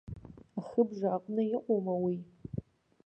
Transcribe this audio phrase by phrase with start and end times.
[0.59, 2.17] Ахыбжа аҟны иҟоума уи!